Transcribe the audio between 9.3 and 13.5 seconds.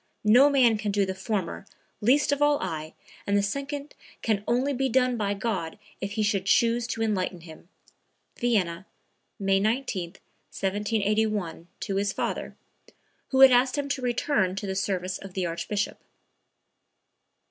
May 19, 1781, to his father, who